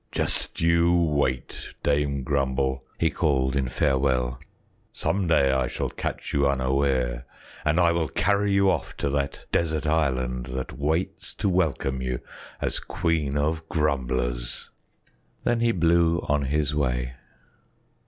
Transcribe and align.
"Just 0.11 0.59
you 0.61 0.91
wait, 0.91 1.75
Dame 1.83 2.23
Grumble!" 2.23 2.83
he 2.97 3.11
called 3.11 3.55
in 3.55 3.69
farewell. 3.69 4.39
"Some 4.91 5.27
day 5.27 5.51
I 5.51 5.67
shall 5.67 5.91
catch 5.91 6.33
you 6.33 6.47
unaware, 6.47 7.25
and 7.63 7.79
I 7.79 7.91
will 7.91 8.07
carry 8.07 8.51
you 8.51 8.71
off 8.71 8.97
to 8.97 9.11
that 9.11 9.45
desert 9.51 9.85
island 9.85 10.47
that 10.47 10.73
waits 10.73 11.35
to 11.35 11.47
welcome 11.49 12.01
you 12.01 12.19
as 12.59 12.79
Queen 12.79 13.37
of 13.37 13.69
Grumblers!" 13.69 14.71
Then 15.43 15.59
he 15.59 15.71
blew 15.71 16.25
on 16.27 16.45
his 16.45 16.73
way. 16.73 17.13